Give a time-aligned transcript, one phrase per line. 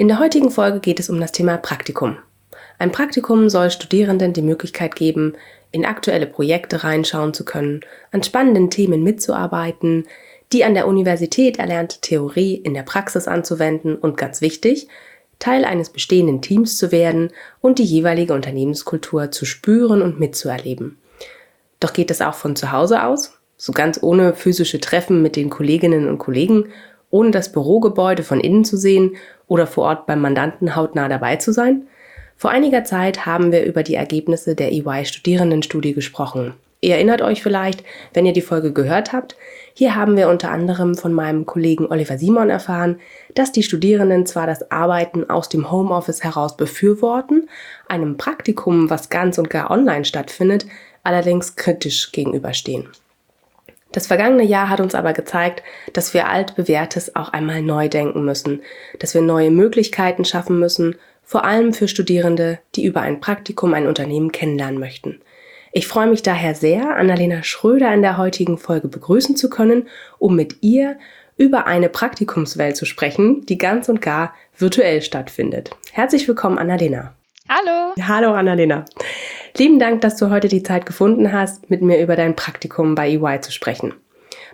[0.00, 2.18] In der heutigen Folge geht es um das Thema Praktikum.
[2.78, 5.32] Ein Praktikum soll Studierenden die Möglichkeit geben,
[5.72, 7.80] in aktuelle Projekte reinschauen zu können,
[8.12, 10.06] an spannenden Themen mitzuarbeiten,
[10.52, 14.86] die an der Universität erlernte Theorie in der Praxis anzuwenden und ganz wichtig,
[15.40, 20.96] Teil eines bestehenden Teams zu werden und die jeweilige Unternehmenskultur zu spüren und mitzuerleben.
[21.80, 23.32] Doch geht das auch von zu Hause aus?
[23.56, 26.66] So ganz ohne physische Treffen mit den Kolleginnen und Kollegen
[27.10, 31.52] ohne das Bürogebäude von innen zu sehen oder vor Ort beim Mandanten hautnah dabei zu
[31.52, 31.86] sein?
[32.36, 36.54] Vor einiger Zeit haben wir über die Ergebnisse der EY-Studierendenstudie gesprochen.
[36.80, 37.82] Ihr erinnert euch vielleicht,
[38.14, 39.36] wenn ihr die Folge gehört habt,
[39.74, 43.00] hier haben wir unter anderem von meinem Kollegen Oliver Simon erfahren,
[43.34, 47.48] dass die Studierenden zwar das Arbeiten aus dem Homeoffice heraus befürworten,
[47.88, 50.66] einem Praktikum, was ganz und gar online stattfindet,
[51.02, 52.88] allerdings kritisch gegenüberstehen.
[53.92, 58.62] Das vergangene Jahr hat uns aber gezeigt, dass wir altbewährtes auch einmal neu denken müssen,
[58.98, 63.86] dass wir neue Möglichkeiten schaffen müssen, vor allem für Studierende, die über ein Praktikum ein
[63.86, 65.20] Unternehmen kennenlernen möchten.
[65.72, 69.88] Ich freue mich daher sehr, Annalena Schröder in der heutigen Folge begrüßen zu können,
[70.18, 70.98] um mit ihr
[71.36, 75.70] über eine Praktikumswelt zu sprechen, die ganz und gar virtuell stattfindet.
[75.92, 77.14] Herzlich willkommen, Annalena.
[77.48, 77.94] Hallo.
[78.02, 78.84] Hallo, Annalena.
[79.56, 83.08] Lieben Dank, dass du heute die Zeit gefunden hast, mit mir über dein Praktikum bei
[83.08, 83.94] EY zu sprechen.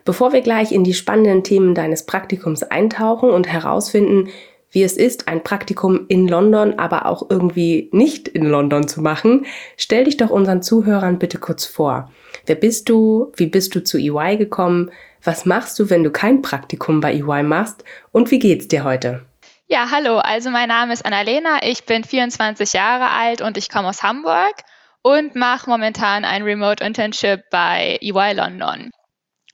[0.05, 4.29] Bevor wir gleich in die spannenden Themen deines Praktikums eintauchen und herausfinden,
[4.71, 9.45] wie es ist, ein Praktikum in London, aber auch irgendwie nicht in London zu machen,
[9.77, 12.13] stell dich doch unseren Zuhörern bitte kurz vor.
[12.47, 13.33] Wer bist du?
[13.37, 14.93] Wie bist du zu EY gekommen?
[15.25, 17.83] Was machst du, wenn du kein Praktikum bei EY machst?
[18.13, 19.23] Und wie geht's dir heute?
[19.67, 23.89] Ja, hallo, also mein Name ist Annalena, ich bin 24 Jahre alt und ich komme
[23.89, 24.55] aus Hamburg
[25.01, 28.91] und mache momentan ein Remote Internship bei EY London.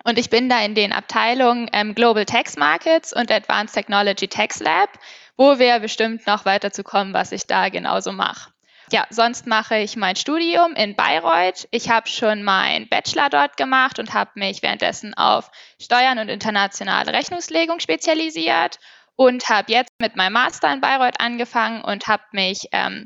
[0.03, 4.59] Und ich bin da in den Abteilungen ähm, Global Tax Markets und Advanced Technology Tax
[4.59, 4.91] Lab,
[5.37, 8.50] wo wir bestimmt noch weiter zu kommen, was ich da genauso mache.
[8.91, 11.69] Ja, sonst mache ich mein Studium in Bayreuth.
[11.70, 17.12] Ich habe schon meinen Bachelor dort gemacht und habe mich währenddessen auf Steuern und internationale
[17.12, 18.81] Rechnungslegung spezialisiert
[19.20, 23.04] und habe jetzt mit meinem Master in Bayreuth angefangen und habe mich ähm,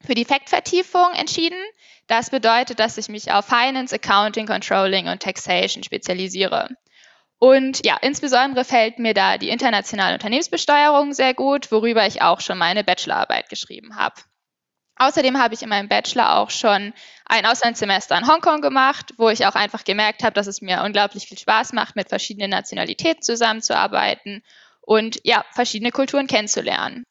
[0.00, 1.58] für die Fact-Vertiefung entschieden.
[2.06, 6.68] Das bedeutet, dass ich mich auf Finance, Accounting, Controlling und Taxation spezialisiere.
[7.40, 12.58] Und ja, insbesondere fällt mir da die internationale Unternehmensbesteuerung sehr gut, worüber ich auch schon
[12.58, 14.14] meine Bachelorarbeit geschrieben habe.
[14.94, 16.94] Außerdem habe ich in meinem Bachelor auch schon
[17.24, 21.26] ein Auslandssemester in Hongkong gemacht, wo ich auch einfach gemerkt habe, dass es mir unglaublich
[21.26, 24.44] viel Spaß macht, mit verschiedenen Nationalitäten zusammenzuarbeiten
[24.86, 27.04] und ja, verschiedene Kulturen kennenzulernen.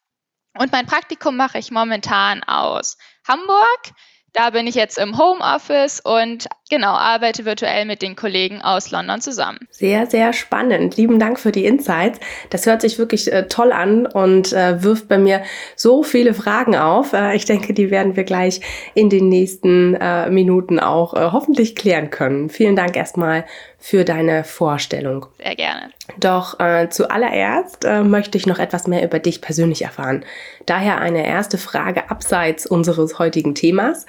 [0.58, 2.96] Und mein Praktikum mache ich momentan aus
[3.28, 3.92] Hamburg.
[4.32, 9.20] Da bin ich jetzt im Homeoffice und genau arbeite virtuell mit den Kollegen aus London
[9.20, 9.58] zusammen.
[9.70, 10.96] Sehr, sehr spannend.
[10.96, 12.18] Lieben Dank für die Insights.
[12.50, 15.42] Das hört sich wirklich äh, toll an und äh, wirft bei mir
[15.76, 17.12] so viele Fragen auf.
[17.12, 18.60] Äh, ich denke, die werden wir gleich
[18.94, 22.48] in den nächsten äh, Minuten auch äh, hoffentlich klären können.
[22.48, 23.44] Vielen Dank erstmal
[23.78, 25.26] für deine Vorstellung.
[25.38, 25.90] Sehr gerne.
[26.18, 30.24] Doch äh, zuallererst möchte ich noch etwas mehr über dich persönlich erfahren.
[30.64, 34.06] Daher eine erste Frage abseits unseres heutigen Themas.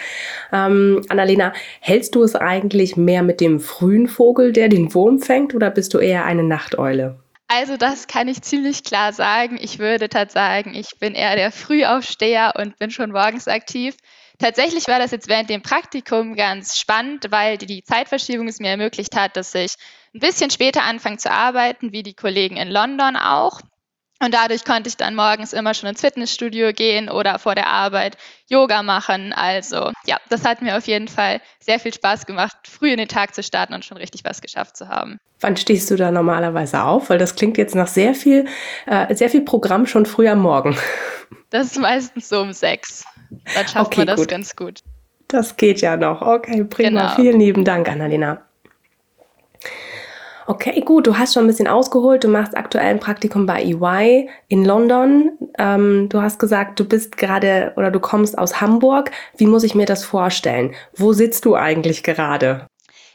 [0.51, 5.53] Ähm, Annalena, hältst du es eigentlich mehr mit dem frühen Vogel, der den Wurm fängt,
[5.53, 7.19] oder bist du eher eine Nachteule?
[7.49, 9.57] Also das kann ich ziemlich klar sagen.
[9.61, 13.95] Ich würde tatsächlich sagen, ich bin eher der Frühaufsteher und bin schon morgens aktiv.
[14.37, 19.15] Tatsächlich war das jetzt während dem Praktikum ganz spannend, weil die Zeitverschiebung es mir ermöglicht
[19.15, 19.73] hat, dass ich
[20.13, 23.61] ein bisschen später anfange zu arbeiten, wie die Kollegen in London auch.
[24.19, 28.17] Und dadurch konnte ich dann morgens immer schon ins Fitnessstudio gehen oder vor der Arbeit
[28.47, 29.31] Yoga machen.
[29.33, 33.07] Also ja, das hat mir auf jeden Fall sehr viel Spaß gemacht, früh in den
[33.07, 35.19] Tag zu starten und schon richtig was geschafft zu haben.
[35.39, 37.11] Wann stehst du da normalerweise auf?
[37.11, 38.45] Weil das klingt jetzt nach sehr viel,
[38.87, 40.77] äh, sehr viel Programm schon früh am Morgen.
[41.49, 43.05] Das ist meistens so um sechs.
[43.55, 44.27] Dann schafft okay, man das gut.
[44.27, 44.79] ganz gut.
[45.29, 46.21] Das geht ja noch.
[46.21, 46.89] Okay, prima.
[46.89, 47.15] Genau.
[47.15, 48.46] Vielen lieben Dank, Annalena.
[50.49, 52.23] Okay, gut, du hast schon ein bisschen ausgeholt.
[52.23, 55.37] Du machst aktuell ein Praktikum bei EY in London.
[55.59, 59.11] Ähm, du hast gesagt, du bist gerade oder du kommst aus Hamburg.
[59.35, 60.73] Wie muss ich mir das vorstellen?
[60.95, 62.65] Wo sitzt du eigentlich gerade?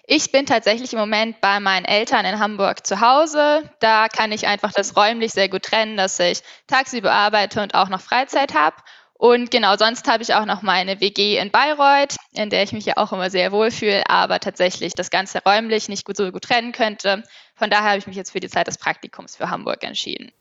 [0.07, 3.63] Ich bin tatsächlich im Moment bei meinen Eltern in Hamburg zu Hause.
[3.81, 7.89] Da kann ich einfach das räumlich sehr gut trennen, dass ich tagsüber arbeite und auch
[7.89, 8.77] noch Freizeit habe.
[9.23, 12.87] Und genau, sonst habe ich auch noch meine WG in Bayreuth, in der ich mich
[12.87, 16.43] ja auch immer sehr wohl fühle, aber tatsächlich das Ganze räumlich nicht gut, so gut
[16.43, 17.23] trennen könnte.
[17.55, 20.33] Von daher habe ich mich jetzt für die Zeit des Praktikums für Hamburg entschieden.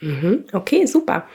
[0.00, 1.26] Mhm, okay, super.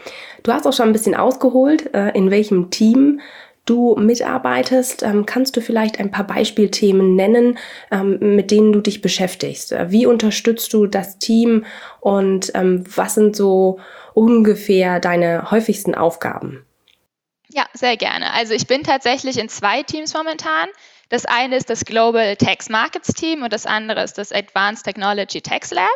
[0.41, 3.21] Du hast auch schon ein bisschen ausgeholt, äh, in welchem Team
[3.65, 5.03] du mitarbeitest.
[5.03, 7.59] Ähm, kannst du vielleicht ein paar Beispielthemen nennen,
[7.91, 9.71] ähm, mit denen du dich beschäftigst?
[9.71, 11.63] Äh, wie unterstützt du das Team
[11.99, 13.79] und ähm, was sind so
[14.15, 16.63] ungefähr deine häufigsten Aufgaben?
[17.57, 18.33] Ja, sehr gerne.
[18.33, 20.69] Also ich bin tatsächlich in zwei Teams momentan.
[21.09, 25.41] Das eine ist das Global Tax Markets Team und das andere ist das Advanced Technology
[25.41, 25.87] Tax Lab.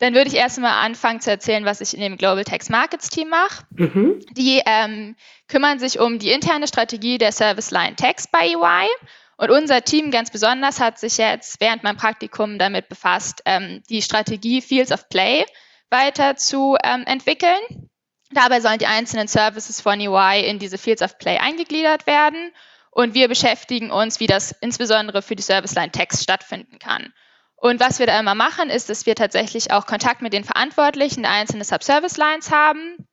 [0.00, 3.28] Dann würde ich erstmal anfangen zu erzählen, was ich in dem Global Tax Markets Team
[3.28, 3.62] mache.
[3.70, 4.18] Mhm.
[4.32, 5.14] Die ähm,
[5.46, 8.88] kümmern sich um die interne Strategie der Service Line Tax bei EY.
[9.36, 14.02] Und unser Team ganz besonders hat sich jetzt während meinem Praktikum damit befasst, ähm, die
[14.02, 15.44] Strategie Fields of Play
[15.88, 17.89] weiter zu ähm, entwickeln.
[18.32, 22.52] Dabei sollen die einzelnen Services von UI in diese Fields of Play eingegliedert werden
[22.90, 27.12] und wir beschäftigen uns, wie das insbesondere für die Service Line Text stattfinden kann.
[27.56, 31.22] Und was wir da immer machen, ist, dass wir tatsächlich auch Kontakt mit den Verantwortlichen
[31.22, 33.06] der einzelnen Subservice Lines haben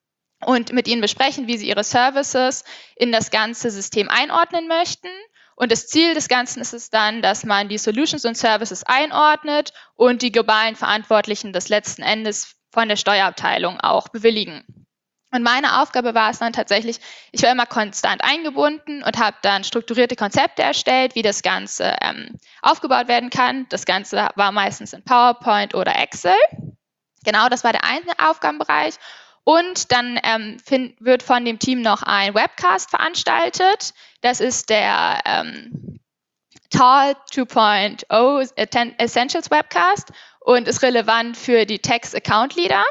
[0.46, 2.64] und mit ihnen besprechen, wie sie ihre Services
[2.96, 5.10] in das ganze System einordnen möchten.
[5.56, 9.74] Und das Ziel des Ganzen ist es dann, dass man die Solutions und Services einordnet
[9.96, 14.87] und die globalen Verantwortlichen des letzten Endes von der Steuerabteilung auch bewilligen.
[15.32, 17.00] Und meine Aufgabe war es dann tatsächlich,
[17.32, 22.38] ich war immer konstant eingebunden und habe dann strukturierte Konzepte erstellt, wie das Ganze ähm,
[22.62, 23.66] aufgebaut werden kann.
[23.70, 26.36] Das Ganze war meistens in PowerPoint oder Excel.
[27.26, 28.96] Genau, das war der eine Aufgabenbereich.
[29.44, 33.94] Und dann ähm, find, wird von dem Team noch ein Webcast veranstaltet.
[34.22, 36.00] Das ist der ähm,
[36.70, 42.84] TAL 2.0 Essentials Webcast und ist relevant für die Text Account Leader,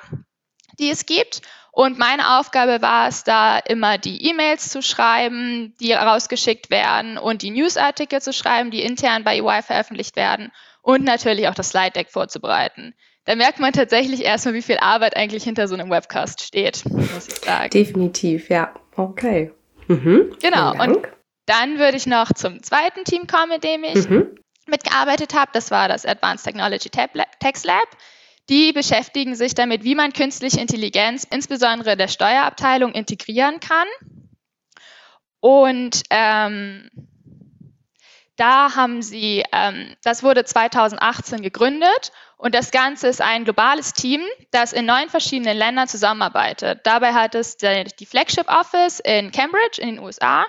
[0.79, 1.43] die es gibt.
[1.77, 7.43] Und meine Aufgabe war es, da immer die E-Mails zu schreiben, die rausgeschickt werden und
[7.43, 11.91] die Newsartikel zu schreiben, die intern bei EY veröffentlicht werden und natürlich auch das Slide
[11.91, 12.95] Deck vorzubereiten.
[13.27, 17.29] Da merkt man tatsächlich erstmal, wie viel Arbeit eigentlich hinter so einem Webcast steht, muss
[17.29, 17.69] ich sagen.
[17.69, 18.73] Definitiv, ja.
[18.97, 19.53] Okay.
[19.87, 20.35] Mhm.
[20.41, 20.83] Genau.
[20.83, 21.07] Und
[21.45, 24.35] dann würde ich noch zum zweiten Team kommen, mit dem ich mhm.
[24.67, 25.51] mitgearbeitet habe.
[25.53, 27.89] Das war das Advanced Technology Text Lab.
[28.49, 33.89] Die beschäftigen sich damit, wie man künstliche Intelligenz insbesondere der Steuerabteilung integrieren kann.
[35.41, 36.91] Und ähm,
[38.37, 44.21] da haben sie, ähm, das wurde 2018 gegründet und das Ganze ist ein globales Team,
[44.51, 46.81] das in neun verschiedenen Ländern zusammenarbeitet.
[46.85, 50.45] Dabei hat es die Flagship Office in Cambridge in den USA,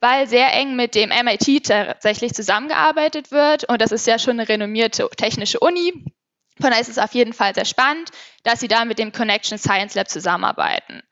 [0.00, 4.48] weil sehr eng mit dem MIT tatsächlich zusammengearbeitet wird und das ist ja schon eine
[4.48, 6.04] renommierte technische Uni
[6.60, 8.10] von daher ist es auf jeden Fall sehr spannend,
[8.44, 11.02] dass sie da mit dem Connection Science Lab zusammenarbeiten.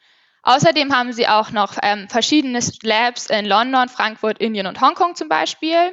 [0.42, 5.28] Außerdem haben sie auch noch ähm, verschiedene Labs in London, Frankfurt, Indien und Hongkong zum
[5.28, 5.92] Beispiel.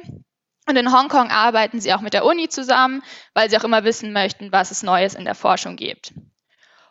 [0.66, 3.02] Und in Hongkong arbeiten sie auch mit der Uni zusammen,
[3.34, 6.12] weil sie auch immer wissen möchten, was es Neues in der Forschung gibt.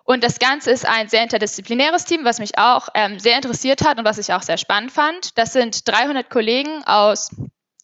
[0.04, 4.00] Und das Ganze ist ein sehr interdisziplinäres Team, was mich auch ähm, sehr interessiert hat
[4.00, 5.38] und was ich auch sehr spannend fand.
[5.38, 7.30] Das sind 300 Kollegen aus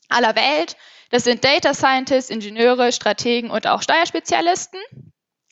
[0.09, 0.77] aller Welt,
[1.13, 4.79] das sind Data Scientists, Ingenieure, Strategen und auch Steuerspezialisten.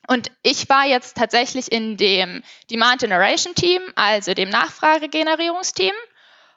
[0.08, 5.94] Und ich war jetzt tatsächlich in dem Demand Generation Team, also dem Nachfragegenerierungsteam.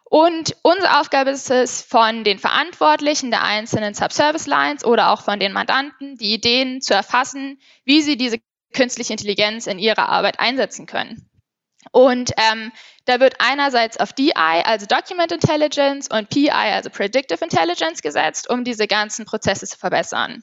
[0.05, 5.39] Und unsere Aufgabe ist es, von den Verantwortlichen der einzelnen Subservice Lines oder auch von
[5.39, 8.39] den Mandanten die Ideen zu erfassen, wie sie diese
[8.73, 11.29] künstliche Intelligenz in ihrer Arbeit einsetzen können.
[11.93, 12.73] Und ähm,
[13.05, 18.65] da wird einerseits auf DI, also Document Intelligence, und PI, also Predictive Intelligence, gesetzt, um
[18.65, 20.41] diese ganzen Prozesse zu verbessern.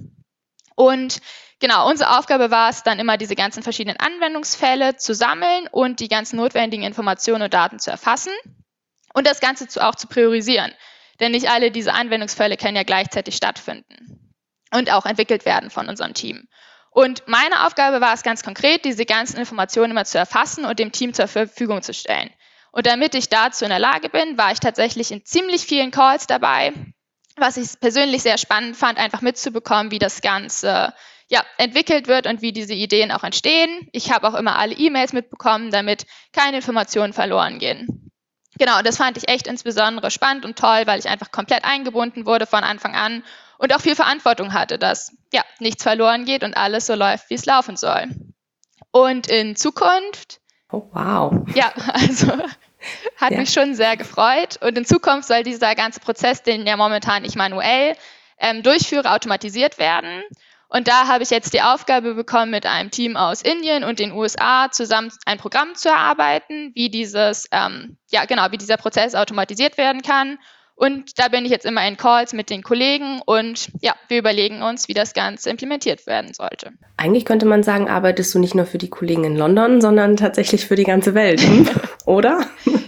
[0.75, 1.19] Und
[1.59, 6.07] genau, unsere Aufgabe war es dann immer, diese ganzen verschiedenen Anwendungsfälle zu sammeln und die
[6.07, 8.33] ganzen notwendigen Informationen und Daten zu erfassen
[9.13, 10.71] und das Ganze zu, auch zu priorisieren.
[11.19, 14.33] Denn nicht alle diese Anwendungsfälle können ja gleichzeitig stattfinden
[14.73, 16.47] und auch entwickelt werden von unserem Team.
[16.91, 20.91] Und meine Aufgabe war es ganz konkret, diese ganzen Informationen immer zu erfassen und dem
[20.91, 22.29] Team zur Verfügung zu stellen.
[22.73, 26.27] Und damit ich dazu in der Lage bin, war ich tatsächlich in ziemlich vielen Calls
[26.27, 26.73] dabei,
[27.37, 30.93] was ich persönlich sehr spannend fand, einfach mitzubekommen, wie das Ganze
[31.29, 33.87] ja, entwickelt wird und wie diese Ideen auch entstehen.
[33.93, 38.11] Ich habe auch immer alle E-Mails mitbekommen, damit keine Informationen verloren gehen.
[38.59, 42.45] Genau, das fand ich echt insbesondere spannend und toll, weil ich einfach komplett eingebunden wurde
[42.45, 43.23] von Anfang an
[43.61, 47.35] und auch viel Verantwortung hatte, dass ja nichts verloren geht und alles so läuft, wie
[47.35, 48.05] es laufen soll.
[48.89, 50.41] Und in Zukunft.
[50.71, 51.31] Oh, wow.
[51.53, 52.27] Ja, also
[53.17, 53.37] hat ja.
[53.37, 54.57] mich schon sehr gefreut.
[54.61, 57.95] Und in Zukunft soll dieser ganze Prozess, den ja momentan ich manuell
[58.39, 60.23] ähm, durchführe, automatisiert werden.
[60.67, 64.11] Und da habe ich jetzt die Aufgabe bekommen, mit einem Team aus Indien und den
[64.11, 69.77] USA zusammen ein Programm zu erarbeiten, wie dieses, ähm, ja genau, wie dieser Prozess automatisiert
[69.77, 70.39] werden kann.
[70.81, 74.63] Und da bin ich jetzt immer in Calls mit den Kollegen und ja, wir überlegen
[74.63, 76.71] uns, wie das Ganze implementiert werden sollte.
[76.97, 80.65] Eigentlich könnte man sagen, arbeitest du nicht nur für die Kollegen in London, sondern tatsächlich
[80.65, 81.39] für die ganze Welt,
[82.07, 82.41] oder?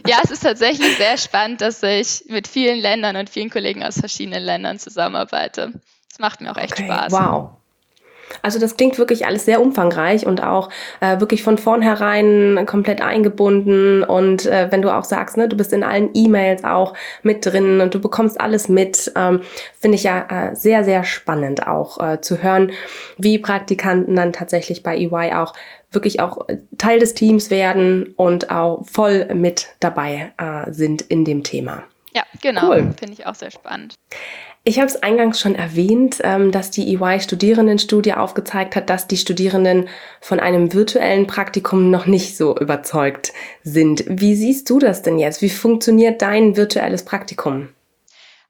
[0.07, 4.00] Ja, es ist tatsächlich sehr spannend, dass ich mit vielen Ländern und vielen Kollegen aus
[4.00, 5.73] verschiedenen Ländern zusammenarbeite.
[6.09, 7.13] Das macht mir auch echt okay, Spaß.
[7.13, 7.57] Wow.
[8.41, 14.03] Also das klingt wirklich alles sehr umfangreich und auch äh, wirklich von vornherein komplett eingebunden.
[14.03, 17.81] Und äh, wenn du auch sagst, ne, du bist in allen E-Mails auch mit drin
[17.81, 19.41] und du bekommst alles mit, ähm,
[19.79, 22.71] finde ich ja äh, sehr, sehr spannend auch äh, zu hören,
[23.17, 25.53] wie Praktikanten dann tatsächlich bei EY auch
[25.93, 31.25] wirklich auch äh, Teil des Teams werden und auch voll mit dabei äh, sind in
[31.25, 31.83] dem Thema.
[32.15, 32.69] Ja, genau.
[32.69, 32.93] Cool.
[32.97, 33.95] Finde ich auch sehr spannend.
[34.65, 39.89] Ich habe es eingangs schon erwähnt, ähm, dass die EY-Studierendenstudie aufgezeigt hat, dass die Studierenden
[40.22, 44.05] von einem virtuellen Praktikum noch nicht so überzeugt sind.
[44.08, 45.41] Wie siehst du das denn jetzt?
[45.41, 47.74] Wie funktioniert dein virtuelles Praktikum?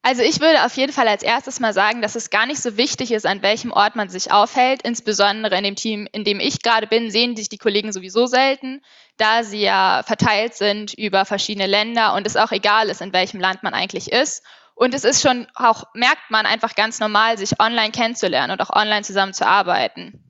[0.03, 2.77] Also ich würde auf jeden Fall als erstes mal sagen, dass es gar nicht so
[2.77, 4.83] wichtig ist, an welchem Ort man sich aufhält.
[4.83, 8.83] Insbesondere in dem Team, in dem ich gerade bin, sehen sich die Kollegen sowieso selten,
[9.17, 13.39] da sie ja verteilt sind über verschiedene Länder und es auch egal ist, in welchem
[13.39, 14.43] Land man eigentlich ist.
[14.75, 18.75] Und es ist schon auch, merkt man einfach ganz normal, sich online kennenzulernen und auch
[18.75, 20.23] online zusammen zu arbeiten.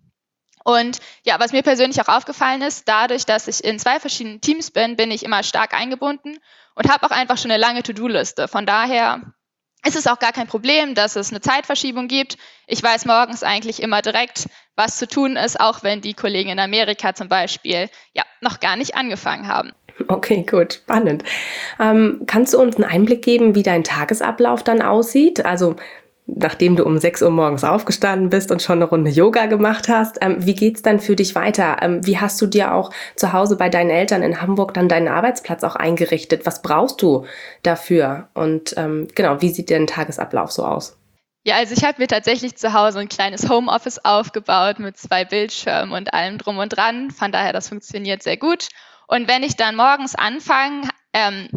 [0.63, 4.71] Und ja, was mir persönlich auch aufgefallen ist, dadurch, dass ich in zwei verschiedenen Teams
[4.71, 6.37] bin, bin ich immer stark eingebunden
[6.75, 8.47] und habe auch einfach schon eine lange To-Do-Liste.
[8.47, 9.21] Von daher
[9.85, 12.37] ist es auch gar kein Problem, dass es eine Zeitverschiebung gibt.
[12.67, 16.59] Ich weiß morgens eigentlich immer direkt, was zu tun ist, auch wenn die Kollegen in
[16.59, 19.71] Amerika zum Beispiel ja noch gar nicht angefangen haben.
[20.07, 21.23] Okay, gut, spannend.
[21.79, 25.45] Ähm, kannst du uns einen Einblick geben, wie dein Tagesablauf dann aussieht?
[25.45, 25.75] Also
[26.25, 30.17] nachdem du um 6 Uhr morgens aufgestanden bist und schon eine Runde Yoga gemacht hast,
[30.21, 31.77] ähm, wie geht's dann für dich weiter?
[31.81, 35.07] Ähm, wie hast du dir auch zu Hause bei deinen Eltern in Hamburg dann deinen
[35.07, 36.45] Arbeitsplatz auch eingerichtet?
[36.45, 37.25] Was brauchst du
[37.61, 38.29] dafür?
[38.33, 40.97] Und ähm, genau, wie sieht dein Tagesablauf so aus?
[41.45, 45.91] Ja, also ich habe mir tatsächlich zu Hause ein kleines Homeoffice aufgebaut mit zwei Bildschirmen
[45.91, 47.11] und allem drum und dran.
[47.11, 48.69] Von daher, das funktioniert sehr gut.
[49.07, 51.49] Und wenn ich dann morgens anfange, ähm,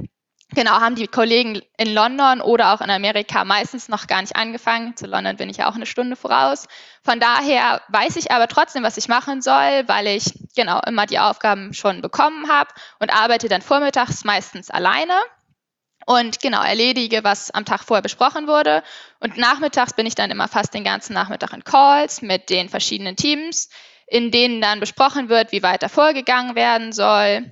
[0.53, 4.97] genau, haben die Kollegen in London oder auch in Amerika meistens noch gar nicht angefangen.
[4.97, 6.67] Zu London bin ich ja auch eine Stunde voraus.
[7.05, 11.21] Von daher weiß ich aber trotzdem, was ich machen soll, weil ich genau immer die
[11.21, 15.15] Aufgaben schon bekommen habe und arbeite dann vormittags meistens alleine
[16.07, 18.83] und genau erledige, was am Tag vorher besprochen wurde.
[19.21, 23.17] Und nachmittags bin ich dann immer fast den ganzen Nachmittag in Calls mit den verschiedenen
[23.17, 23.69] Teams
[24.07, 27.45] in denen dann besprochen wird, wie weiter vorgegangen werden soll.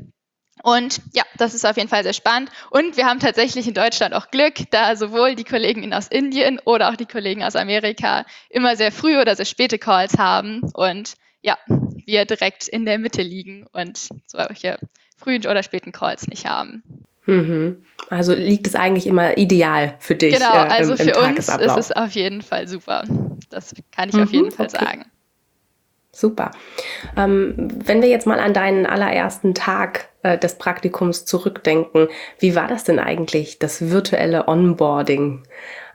[0.63, 2.51] Und ja, das ist auf jeden Fall sehr spannend.
[2.71, 6.91] Und wir haben tatsächlich in Deutschland auch Glück, da sowohl die Kollegen aus Indien oder
[6.91, 11.59] auch die Kollegen aus Amerika immer sehr früh oder sehr späte Calls haben und ja,
[12.07, 14.79] wir direkt in der Mitte liegen und solche
[15.19, 16.83] frühen oder späten Calls nicht haben.
[17.27, 17.85] Mhm.
[18.11, 20.35] Also liegt es eigentlich immer ideal für dich.
[20.35, 23.05] Genau, äh, also im, im für uns ist es auf jeden Fall super.
[23.51, 24.85] Das kann ich mhm, auf jeden Fall okay.
[24.85, 25.05] sagen.
[26.15, 26.53] Super.
[27.17, 27.55] Ähm,
[27.85, 32.85] wenn wir jetzt mal an deinen allerersten Tag äh, des Praktikums zurückdenken, wie war das
[32.85, 35.43] denn eigentlich, das virtuelle Onboarding?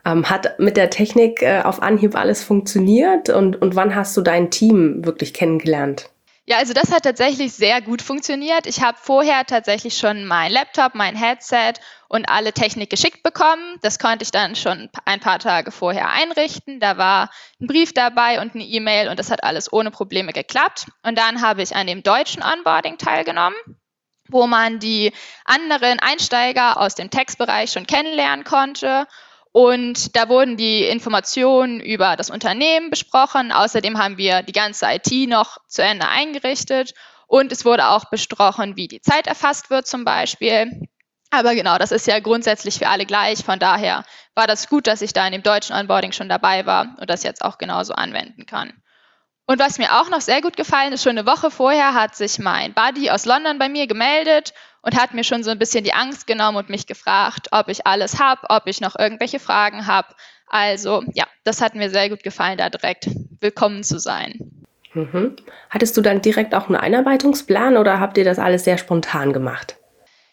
[0.04, 4.20] Ähm, hat mit der Technik äh, auf Anhieb alles funktioniert und, und wann hast du
[4.20, 6.10] dein Team wirklich kennengelernt?
[6.50, 8.66] Ja, also das hat tatsächlich sehr gut funktioniert.
[8.66, 11.74] Ich habe vorher tatsächlich schon mein Laptop, mein Headset
[12.08, 13.78] und alle Technik geschickt bekommen.
[13.82, 16.80] Das konnte ich dann schon ein paar Tage vorher einrichten.
[16.80, 17.30] Da war
[17.60, 20.86] ein Brief dabei und eine E-Mail und das hat alles ohne Probleme geklappt.
[21.04, 23.56] Und dann habe ich an dem deutschen Onboarding teilgenommen
[24.32, 25.12] wo man die
[25.44, 29.08] anderen Einsteiger aus dem Textbereich schon kennenlernen konnte
[29.52, 33.50] und da wurden die Informationen über das Unternehmen besprochen.
[33.50, 36.94] Außerdem haben wir die ganze IT noch zu Ende eingerichtet.
[37.26, 40.88] Und es wurde auch besprochen, wie die Zeit erfasst wird zum Beispiel.
[41.30, 43.44] Aber genau, das ist ja grundsätzlich für alle gleich.
[43.44, 44.04] Von daher
[44.34, 47.22] war das gut, dass ich da in dem deutschen Onboarding schon dabei war und das
[47.22, 48.72] jetzt auch genauso anwenden kann.
[49.46, 52.38] Und was mir auch noch sehr gut gefallen ist, schon eine Woche vorher hat sich
[52.38, 55.92] mein Buddy aus London bei mir gemeldet und hat mir schon so ein bisschen die
[55.92, 60.08] Angst genommen und mich gefragt, ob ich alles habe, ob ich noch irgendwelche Fragen habe.
[60.46, 63.08] Also ja, das hat mir sehr gut gefallen, da direkt
[63.40, 64.38] willkommen zu sein.
[64.94, 65.36] Mhm.
[65.68, 69.76] Hattest du dann direkt auch einen Einarbeitungsplan oder habt ihr das alles sehr spontan gemacht?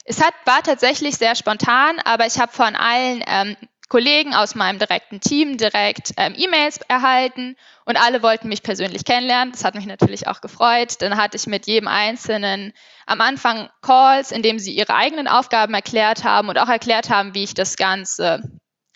[0.05, 3.57] Es hat, war tatsächlich sehr spontan, aber ich habe von allen ähm,
[3.89, 9.53] Kollegen aus meinem direkten Team direkt ähm, E-Mails erhalten und alle wollten mich persönlich kennenlernen.
[9.53, 11.01] Das hat mich natürlich auch gefreut.
[11.01, 12.73] Dann hatte ich mit jedem Einzelnen
[13.05, 17.33] am Anfang Calls, in dem sie ihre eigenen Aufgaben erklärt haben und auch erklärt haben,
[17.33, 18.41] wie ich das Ganze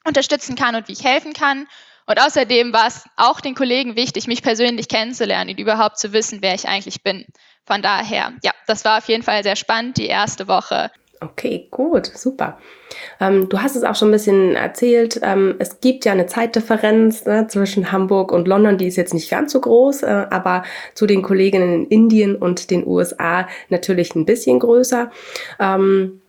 [0.04, 1.68] unterstützen kann und wie ich helfen kann.
[2.06, 6.42] Und außerdem war es auch den Kollegen wichtig, mich persönlich kennenzulernen und überhaupt zu wissen,
[6.42, 7.26] wer ich eigentlich bin.
[7.66, 10.92] Von daher, ja, das war auf jeden Fall sehr spannend, die erste Woche.
[11.24, 12.58] Okay, gut, super.
[13.20, 15.20] Ähm, du hast es auch schon ein bisschen erzählt.
[15.22, 19.30] Ähm, es gibt ja eine Zeitdifferenz ne, zwischen Hamburg und London, die ist jetzt nicht
[19.30, 20.64] ganz so groß, äh, aber
[20.96, 25.12] zu den Kolleginnen in Indien und den USA natürlich ein bisschen größer.
[25.60, 26.21] Ähm,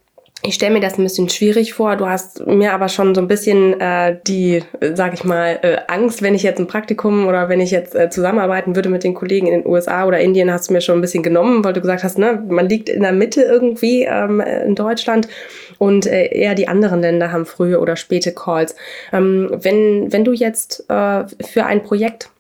[0.45, 1.95] ich stelle mir das ein bisschen schwierig vor.
[1.95, 6.21] Du hast mir aber schon so ein bisschen äh, die, sag ich mal, äh, Angst,
[6.21, 9.47] wenn ich jetzt ein Praktikum oder wenn ich jetzt äh, zusammenarbeiten würde mit den Kollegen
[9.47, 12.03] in den USA oder Indien, hast du mir schon ein bisschen genommen, weil du gesagt
[12.03, 15.29] hast, ne, man liegt in der Mitte irgendwie ähm, in Deutschland
[15.79, 18.75] und äh, eher die anderen Länder haben frühe oder späte Calls.
[19.13, 22.32] Ähm, wenn, wenn du jetzt äh, für ein Projekt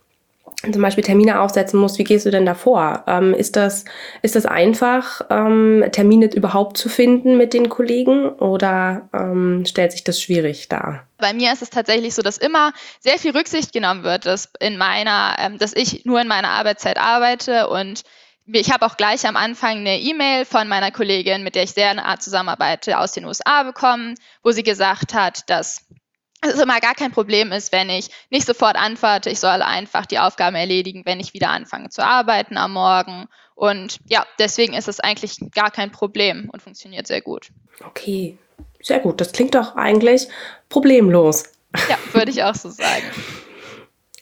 [0.71, 3.04] zum Beispiel Termine aufsetzen musst, wie gehst du denn davor?
[3.07, 3.85] Ähm, ist, das,
[4.23, 10.04] ist das einfach, ähm, Termine überhaupt zu finden mit den Kollegen oder ähm, stellt sich
[10.04, 11.07] das schwierig dar?
[11.19, 14.76] Bei mir ist es tatsächlich so, dass immer sehr viel Rücksicht genommen wird, dass, in
[14.76, 18.02] meiner, ähm, dass ich nur in meiner Arbeitszeit arbeite und
[18.47, 21.95] ich habe auch gleich am Anfang eine E-Mail von meiner Kollegin, mit der ich sehr
[21.95, 25.87] nah zusammenarbeite, aus den USA bekommen, wo sie gesagt hat, dass
[26.42, 29.30] es immer gar kein Problem ist, wenn ich nicht sofort antworte.
[29.30, 33.28] Ich soll einfach die Aufgaben erledigen, wenn ich wieder anfange zu arbeiten am Morgen.
[33.54, 37.50] Und ja, deswegen ist es eigentlich gar kein Problem und funktioniert sehr gut.
[37.87, 38.37] Okay,
[38.82, 39.20] sehr gut.
[39.20, 40.28] Das klingt doch eigentlich
[40.68, 41.44] problemlos.
[41.88, 43.04] Ja, würde ich auch so sagen.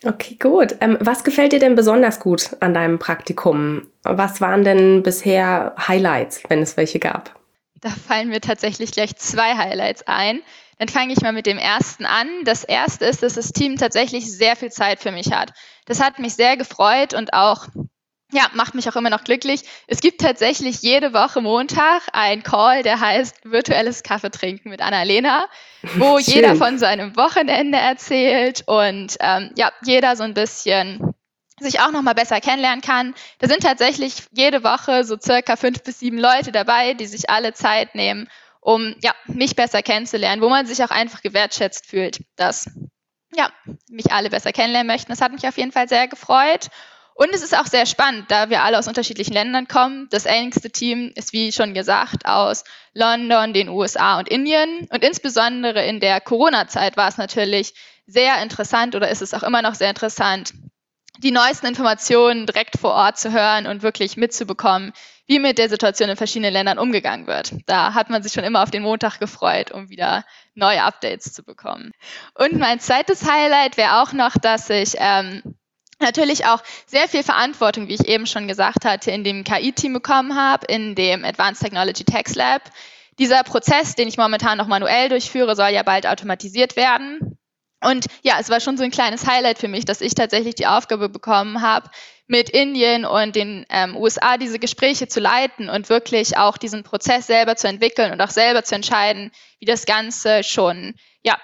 [0.03, 0.77] Okay, gut.
[0.81, 3.87] Ähm, was gefällt dir denn besonders gut an deinem Praktikum?
[4.03, 7.39] Was waren denn bisher Highlights, wenn es welche gab?
[7.83, 10.41] Da fallen mir tatsächlich gleich zwei Highlights ein.
[10.81, 12.27] Dann fange ich mal mit dem ersten an.
[12.45, 15.53] Das erste ist, dass das Team tatsächlich sehr viel Zeit für mich hat.
[15.85, 17.67] Das hat mich sehr gefreut und auch
[18.33, 19.65] ja, macht mich auch immer noch glücklich.
[19.89, 25.49] Es gibt tatsächlich jede Woche Montag ein Call, der heißt virtuelles Kaffee trinken mit Annalena,
[25.97, 26.37] wo Schön.
[26.37, 31.13] jeder von seinem Wochenende erzählt und ähm, ja, jeder so ein bisschen
[31.59, 33.15] sich auch noch mal besser kennenlernen kann.
[33.39, 37.53] Da sind tatsächlich jede Woche so circa fünf bis sieben Leute dabei, die sich alle
[37.53, 42.71] Zeit nehmen um ja, mich besser kennenzulernen, wo man sich auch einfach gewertschätzt fühlt, dass
[43.35, 43.51] ja,
[43.89, 45.13] mich alle besser kennenlernen möchten.
[45.13, 46.69] Das hat mich auf jeden Fall sehr gefreut.
[47.15, 50.09] Und es ist auch sehr spannend, da wir alle aus unterschiedlichen Ländern kommen.
[50.11, 54.89] Das engste Team ist, wie schon gesagt, aus London, den USA und Indien.
[54.91, 57.75] Und insbesondere in der Corona-Zeit war es natürlich
[58.07, 60.55] sehr interessant oder ist es auch immer noch sehr interessant,
[61.19, 64.93] die neuesten Informationen direkt vor Ort zu hören und wirklich mitzubekommen,
[65.31, 67.53] wie mit der Situation in verschiedenen Ländern umgegangen wird.
[67.67, 70.25] Da hat man sich schon immer auf den Montag gefreut, um wieder
[70.57, 71.93] neue Updates zu bekommen.
[72.35, 75.41] Und mein zweites Highlight wäre auch noch, dass ich ähm,
[76.01, 80.35] natürlich auch sehr viel Verantwortung, wie ich eben schon gesagt hatte, in dem KI-Team bekommen
[80.35, 82.63] habe, in dem Advanced Technology Tax Lab.
[83.21, 87.30] Dieser Prozess, den ich momentan noch manuell durchführe, soll ja bald automatisiert werden.
[87.83, 90.67] Und ja, es war schon so ein kleines Highlight für mich, dass ich tatsächlich die
[90.67, 91.91] Aufgabe bekommen habe,
[92.27, 97.27] mit Indien und den ähm, USA diese Gespräche zu leiten und wirklich auch diesen Prozess
[97.27, 101.37] selber zu entwickeln und auch selber zu entscheiden, wie das Ganze schon ja,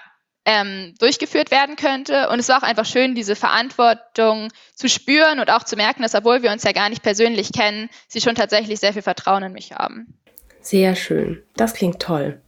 [0.45, 2.29] ähm, durchgeführt werden könnte.
[2.29, 6.15] Und es war auch einfach schön, diese Verantwortung zu spüren und auch zu merken, dass
[6.15, 9.51] obwohl wir uns ja gar nicht persönlich kennen, sie schon tatsächlich sehr viel Vertrauen in
[9.51, 10.17] mich haben.
[10.61, 11.43] Sehr schön.
[11.57, 12.41] Das klingt toll.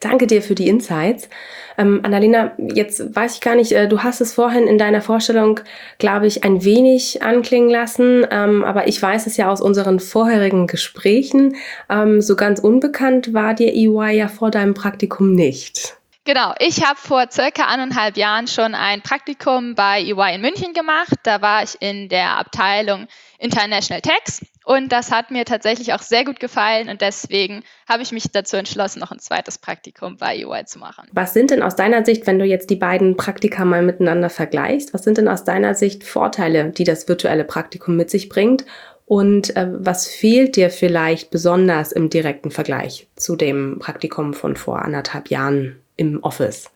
[0.00, 1.28] Danke dir für die Insights.
[1.76, 5.60] Ähm, Annalena, jetzt weiß ich gar nicht, äh, du hast es vorhin in deiner Vorstellung,
[5.98, 10.66] glaube ich, ein wenig anklingen lassen, ähm, aber ich weiß es ja aus unseren vorherigen
[10.66, 11.56] Gesprächen.
[11.90, 15.96] Ähm, so ganz unbekannt war dir EY ja vor deinem Praktikum nicht.
[16.26, 21.12] Genau, ich habe vor circa eineinhalb Jahren schon ein Praktikum bei EY in München gemacht.
[21.22, 26.24] Da war ich in der Abteilung International Tax und das hat mir tatsächlich auch sehr
[26.24, 30.64] gut gefallen und deswegen habe ich mich dazu entschlossen, noch ein zweites Praktikum bei EY
[30.64, 31.08] zu machen.
[31.12, 34.94] Was sind denn aus deiner Sicht, wenn du jetzt die beiden Praktika mal miteinander vergleichst,
[34.94, 38.64] was sind denn aus deiner Sicht Vorteile, die das virtuelle Praktikum mit sich bringt
[39.06, 44.82] und äh, was fehlt dir vielleicht besonders im direkten Vergleich zu dem Praktikum von vor
[44.82, 45.80] anderthalb Jahren?
[45.96, 46.70] im Office?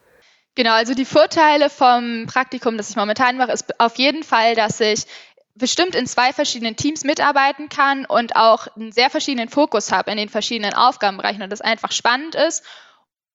[0.54, 4.80] Genau, also die Vorteile vom Praktikum, das ich momentan mache, ist auf jeden Fall, dass
[4.80, 5.04] ich
[5.58, 10.16] bestimmt in zwei verschiedenen Teams mitarbeiten kann und auch einen sehr verschiedenen Fokus habe in
[10.16, 12.64] den verschiedenen Aufgabenbereichen und das einfach spannend ist.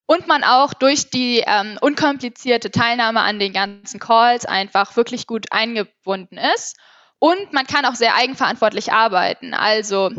[0.05, 5.51] Und man auch durch die ähm, unkomplizierte Teilnahme an den ganzen Calls einfach wirklich gut
[5.51, 6.77] eingebunden ist.
[7.19, 9.53] Und man kann auch sehr eigenverantwortlich arbeiten.
[9.53, 10.11] Also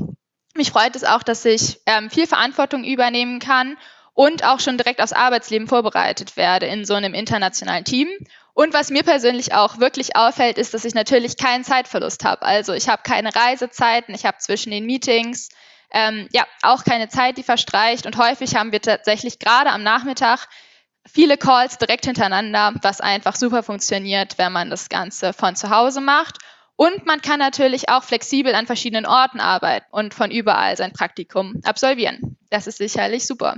[0.55, 3.77] mich freut es auch, dass ich ähm, viel Verantwortung übernehmen kann
[4.15, 8.09] und auch schon direkt aufs Arbeitsleben vorbereitet werde in so einem internationalen Team.
[8.55, 12.43] Und was mir persönlich auch wirklich auffällt, ist, dass ich natürlich keinen Zeitverlust habe.
[12.43, 15.49] Also ich habe keine Reisezeiten, ich habe zwischen den Meetings
[15.91, 18.07] ähm, ja auch keine Zeit, die verstreicht.
[18.07, 20.49] Und häufig haben wir tatsächlich gerade am Nachmittag
[21.07, 26.01] viele Calls direkt hintereinander, was einfach super funktioniert, wenn man das Ganze von zu Hause
[26.01, 26.39] macht.
[26.77, 31.61] Und man kann natürlich auch flexibel an verschiedenen Orten arbeiten und von überall sein Praktikum
[31.65, 32.37] absolvieren.
[32.51, 33.57] Das ist sicherlich super.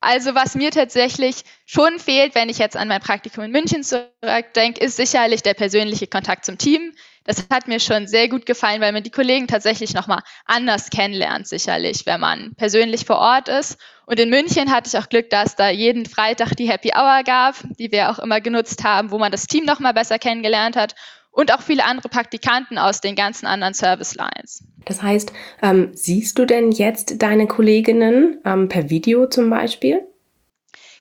[0.00, 4.80] Also was mir tatsächlich schon fehlt, wenn ich jetzt an mein Praktikum in München zurückdenke,
[4.80, 6.92] ist sicherlich der persönliche Kontakt zum Team.
[7.24, 11.46] Das hat mir schon sehr gut gefallen, weil man die Kollegen tatsächlich nochmal anders kennenlernt,
[11.48, 13.76] sicherlich, wenn man persönlich vor Ort ist.
[14.06, 17.56] Und in München hatte ich auch Glück, dass da jeden Freitag die Happy Hour gab,
[17.78, 20.94] die wir auch immer genutzt haben, wo man das Team nochmal besser kennengelernt hat
[21.38, 24.64] und auch viele andere Praktikanten aus den ganzen anderen Service Lines.
[24.84, 30.04] Das heißt, ähm, siehst du denn jetzt deine Kolleginnen ähm, per Video zum Beispiel?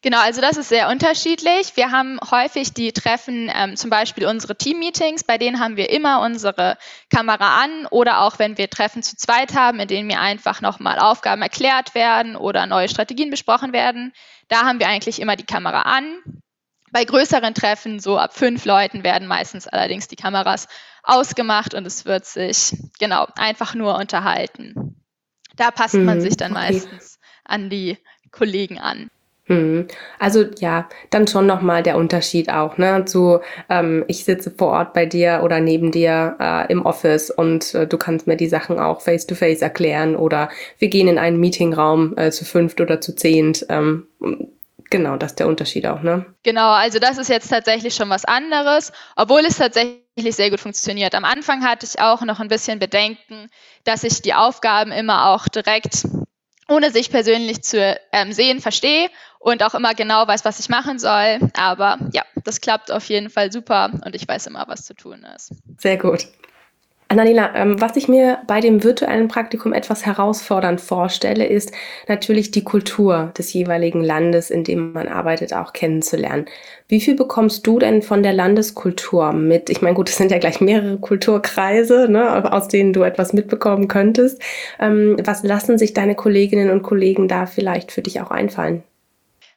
[0.04, 1.76] Genau, also das ist sehr unterschiedlich.
[1.76, 6.22] Wir haben häufig die Treffen, ähm, zum Beispiel unsere Team-Meetings, bei denen haben wir immer
[6.22, 6.78] unsere
[7.10, 11.00] Kamera an oder auch wenn wir Treffen zu zweit haben, in denen mir einfach nochmal
[11.00, 14.14] Aufgaben erklärt werden oder neue Strategien besprochen werden.
[14.50, 16.20] Da haben wir eigentlich immer die Kamera an.
[16.92, 20.68] Bei größeren Treffen, so ab fünf Leuten, werden meistens allerdings die Kameras
[21.04, 24.96] ausgemacht und es wird sich genau einfach nur unterhalten.
[25.56, 26.72] Da passt hm, man sich dann okay.
[26.72, 27.98] meistens an die
[28.32, 29.10] Kollegen an.
[29.48, 29.88] Hm.
[30.20, 33.06] Also ja, dann schon nochmal der Unterschied auch, ne?
[33.06, 37.74] Zu ähm, ich sitze vor Ort bei dir oder neben dir äh, im Office und
[37.74, 41.18] äh, du kannst mir die Sachen auch face to face erklären oder wir gehen in
[41.18, 43.66] einen Meetingraum äh, zu fünft oder zu zehnt.
[43.70, 44.08] Ähm,
[44.90, 46.26] Genau, das ist der Unterschied auch, ne?
[46.44, 51.14] Genau, also das ist jetzt tatsächlich schon was anderes, obwohl es tatsächlich sehr gut funktioniert.
[51.14, 53.50] Am Anfang hatte ich auch noch ein bisschen Bedenken,
[53.84, 56.08] dass ich die Aufgaben immer auch direkt,
[56.70, 61.00] ohne sich persönlich zu ähm, sehen, verstehe und auch immer genau weiß, was ich machen
[61.00, 61.40] soll.
[61.58, 65.26] Aber ja, das klappt auf jeden Fall super und ich weiß immer, was zu tun
[65.36, 65.54] ist.
[65.78, 66.28] Sehr gut.
[67.10, 71.72] Annalena, ähm, was ich mir bei dem virtuellen Praktikum etwas herausfordernd vorstelle, ist
[72.08, 76.46] natürlich die Kultur des jeweiligen Landes, in dem man arbeitet, auch kennenzulernen.
[76.90, 79.70] Wie viel bekommst du denn von der Landeskultur mit?
[79.70, 83.88] Ich meine, gut, es sind ja gleich mehrere Kulturkreise, ne, aus denen du etwas mitbekommen
[83.88, 84.42] könntest.
[84.80, 88.84] Ähm, was lassen sich deine Kolleginnen und Kollegen da vielleicht für dich auch einfallen?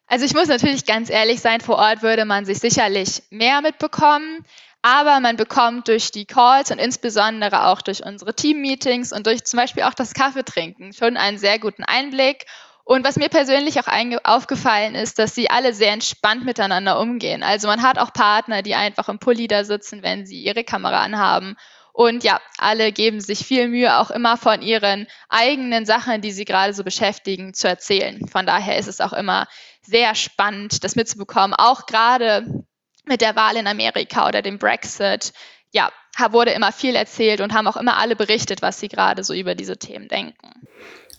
[0.06, 4.44] Also ich muss natürlich ganz ehrlich sein, vor Ort würde man sich sicherlich mehr mitbekommen.
[4.82, 9.58] Aber man bekommt durch die Calls und insbesondere auch durch unsere Team-Meetings und durch zum
[9.58, 12.46] Beispiel auch das Kaffeetrinken schon einen sehr guten Einblick.
[12.84, 13.88] Und was mir persönlich auch
[14.24, 17.42] aufgefallen ist, dass sie alle sehr entspannt miteinander umgehen.
[17.42, 21.02] Also man hat auch Partner, die einfach im Pulli da sitzen, wenn sie ihre Kamera
[21.02, 21.56] anhaben.
[21.92, 26.44] Und ja, alle geben sich viel Mühe, auch immer von ihren eigenen Sachen, die sie
[26.44, 28.26] gerade so beschäftigen, zu erzählen.
[28.28, 29.46] Von daher ist es auch immer
[29.82, 31.54] sehr spannend, das mitzubekommen.
[31.54, 32.64] Auch gerade
[33.06, 35.32] mit der Wahl in Amerika oder dem Brexit,
[35.72, 35.90] ja,
[36.30, 39.54] wurde immer viel erzählt und haben auch immer alle berichtet, was sie gerade so über
[39.54, 40.50] diese Themen denken.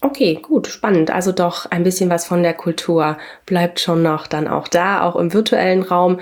[0.02, 1.12] Okay, gut, spannend.
[1.12, 5.16] Also doch ein bisschen was von der Kultur bleibt schon noch dann auch da, auch
[5.16, 6.20] im virtuellen Raum.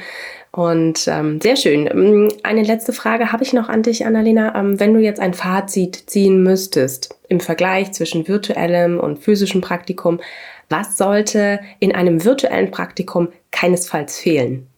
[0.51, 1.87] Und ähm, sehr schön.
[1.87, 4.53] Ähm, eine letzte Frage habe ich noch an dich, Annalena.
[4.55, 10.19] Ähm, wenn du jetzt ein Fazit ziehen müsstest im Vergleich zwischen virtuellem und physischem Praktikum,
[10.67, 14.68] was sollte in einem virtuellen Praktikum keinesfalls fehlen?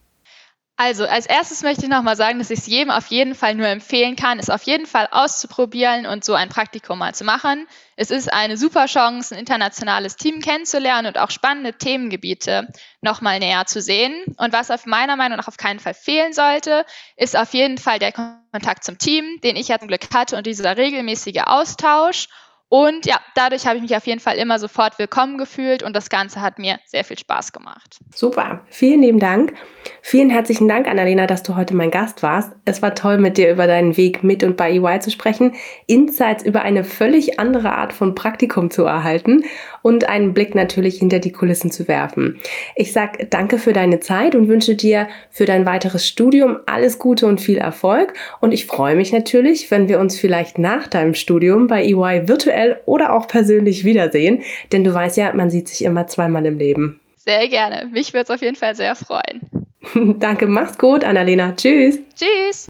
[0.84, 3.68] Also, als erstes möchte ich nochmal sagen, dass ich es jedem auf jeden Fall nur
[3.68, 7.68] empfehlen kann, es auf jeden Fall auszuprobieren und so ein Praktikum mal zu machen.
[7.96, 12.68] Es ist eine super Chance, ein internationales Team kennenzulernen und auch spannende Themengebiete
[13.00, 14.24] nochmal näher zu sehen.
[14.38, 16.84] Und was auf meiner Meinung nach auf keinen Fall fehlen sollte,
[17.16, 20.48] ist auf jeden Fall der Kontakt zum Team, den ich ja zum Glück hatte und
[20.48, 22.28] dieser regelmäßige Austausch
[22.72, 26.10] und ja, dadurch habe ich mich auf jeden Fall immer sofort willkommen gefühlt und das
[26.10, 28.00] Ganze hat mir sehr viel Spaß gemacht.
[28.16, 29.56] Super, vielen lieben Dank.
[30.02, 32.54] Vielen herzlichen Dank, Annalena, dass du heute mein Gast warst.
[32.64, 35.54] Es war toll, mit dir über deinen Weg mit und bei EY zu sprechen,
[35.86, 39.44] Insights über eine völlig andere Art von Praktikum zu erhalten
[39.82, 42.40] und einen Blick natürlich hinter die Kulissen zu werfen.
[42.76, 47.28] Ich sage danke für deine Zeit und wünsche dir für dein weiteres Studium alles Gute
[47.28, 48.14] und viel Erfolg.
[48.40, 52.80] Und ich freue mich natürlich, wenn wir uns vielleicht nach deinem Studium bei EY virtuell
[52.86, 54.44] oder auch persönlich wiedersehen.
[54.72, 57.00] Denn du weißt ja, man sieht sich immer zweimal im Leben.
[57.18, 57.88] Sehr gerne.
[57.92, 59.42] Mich würde es auf jeden Fall sehr freuen.
[60.20, 61.54] Danke, mach's gut, Annalena.
[61.56, 62.00] Tschüss.
[62.16, 62.68] Tschüss.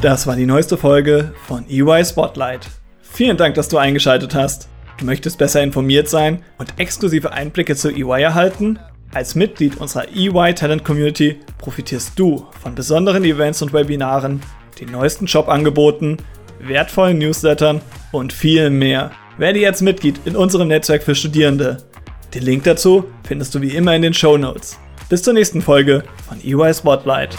[0.00, 2.68] Das war die neueste Folge von EY Spotlight.
[3.14, 4.68] Vielen Dank, dass du eingeschaltet hast.
[4.98, 8.80] Du möchtest besser informiert sein und exklusive Einblicke zu EY erhalten?
[9.12, 14.40] Als Mitglied unserer EY Talent Community profitierst du von besonderen Events und Webinaren,
[14.80, 16.16] den neuesten Jobangeboten
[16.58, 19.12] wertvollen Newslettern und viel mehr.
[19.38, 21.84] Werde jetzt Mitglied in unserem Netzwerk für Studierende.
[22.34, 24.76] Den Link dazu findest du wie immer in den Show Notes.
[25.08, 27.38] Bis zur nächsten Folge von EY Spotlight.